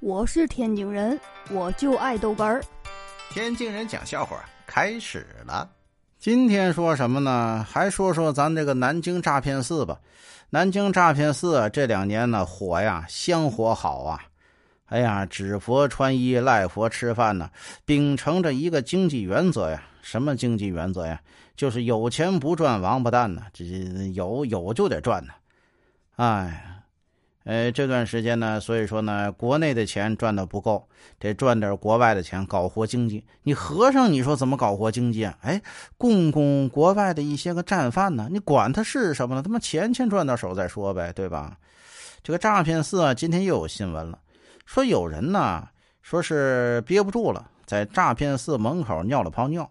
[0.00, 1.18] 我是天津人，
[1.50, 2.62] 我就爱豆干儿。
[3.30, 5.68] 天津人讲笑话开始了。
[6.20, 7.66] 今天说什么呢？
[7.68, 9.98] 还说说咱这个南京诈骗寺吧。
[10.50, 14.22] 南京诈骗寺这两年呢火呀，香火好啊。
[14.86, 17.50] 哎呀，纸佛穿衣，赖佛吃饭呢，
[17.84, 19.82] 秉承着一个经济原则呀。
[20.00, 21.20] 什么经济原则呀？
[21.56, 23.42] 就是有钱不赚王八蛋呢。
[23.52, 23.64] 这
[24.14, 25.32] 有有就得赚呢。
[26.14, 26.76] 哎。
[27.48, 30.86] 呃，这段时间呢，所以说呢，国内的钱赚的不够，
[31.18, 33.24] 得赚点国外的钱，搞活经济。
[33.42, 35.34] 你和尚，你说怎么搞活经济啊？
[35.40, 35.62] 哎，
[35.96, 38.28] 供供国外的一些个战犯呢？
[38.30, 39.42] 你管他是什么呢？
[39.42, 41.56] 他妈钱钱赚到手再说呗，对吧？
[42.22, 44.18] 这个诈骗寺啊，今天又有新闻了，
[44.66, 45.68] 说有人呢，
[46.02, 49.70] 说是憋不住了，在诈骗寺门口尿了泡尿。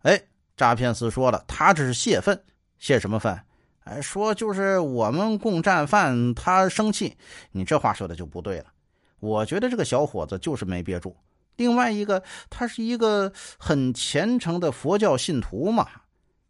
[0.00, 0.20] 哎，
[0.56, 2.42] 诈骗寺说了，他这是泄愤，
[2.80, 3.38] 泄什么愤？
[3.84, 7.16] 哎，说就是我们供战犯，他生气，
[7.50, 8.66] 你这话说的就不对了。
[9.20, 11.16] 我觉得这个小伙子就是没憋住。
[11.56, 15.86] 另外一个，他是一个很虔诚的佛教信徒嘛。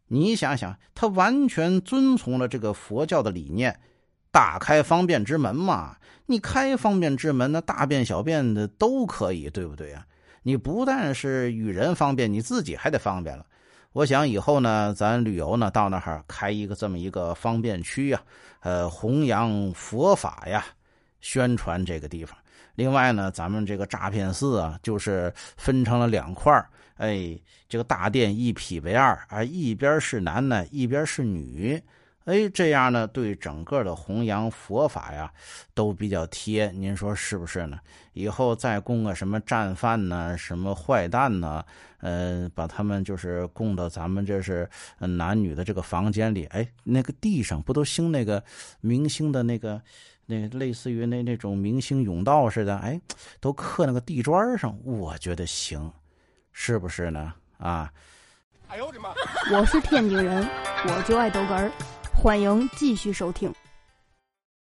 [0.07, 3.79] 你想想，他完全遵从了这个佛教的理念，
[4.31, 5.97] 打开方便之门嘛。
[6.27, 10.05] 你开方便之门，那大便小便的都可以，对不对啊？
[10.43, 13.45] 你不但是与人方便，你自己还得方便了。
[13.93, 18.19] 我想以后呢，咱旅游呢，到那儿开一个这么一个方便区呀，
[18.61, 20.65] 呃，弘扬佛法呀，
[21.21, 22.35] 宣传这个地方。
[22.73, 26.51] 另外呢，咱们这个诈骗寺啊，就是分成了两块
[26.95, 31.79] 哎，这个大殿一劈为二啊，一边是男的，一边是女。
[32.25, 35.31] 哎，这样呢，对整个的弘扬佛法呀，
[35.73, 36.71] 都比较贴。
[36.71, 37.77] 您说是不是呢？
[38.13, 41.63] 以后再供个什么战犯呢，什么坏蛋呢？
[41.99, 46.45] 呃，把他们就是供到咱们这是男女的这个房间里。
[46.45, 48.43] 哎，那个地上不都兴那个
[48.81, 49.81] 明星的那个，
[50.25, 52.77] 那类似于那那种明星甬道似的？
[52.77, 52.99] 哎，
[53.39, 55.91] 都刻那个地砖上，我觉得行，
[56.53, 57.33] 是不是呢？
[57.57, 57.91] 啊！
[58.67, 59.13] 哎呦我的妈！
[59.51, 60.47] 我是天津人，
[60.85, 61.71] 我就爱豆干儿。
[62.23, 63.53] 欢迎继续收听。